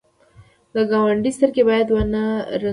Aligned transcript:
د 0.73 0.75
ګاونډي 0.91 1.31
سترګې 1.37 1.63
باید 1.69 1.87
ونه 1.93 2.23
رنځوې 2.61 2.69